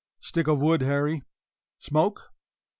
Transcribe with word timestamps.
Stick 0.19 0.47
of 0.47 0.59
wood, 0.59 0.81
Harry. 0.81 1.21
Smoke? 1.77 2.31